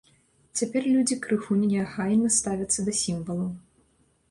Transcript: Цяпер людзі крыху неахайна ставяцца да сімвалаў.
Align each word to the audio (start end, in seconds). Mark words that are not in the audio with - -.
Цяпер 0.61 0.87
людзі 0.93 1.17
крыху 1.25 1.59
неахайна 1.67 2.33
ставяцца 2.39 2.79
да 2.91 2.97
сімвалаў. 3.03 3.55